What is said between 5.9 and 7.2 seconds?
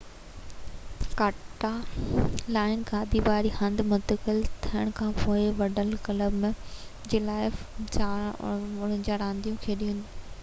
club جي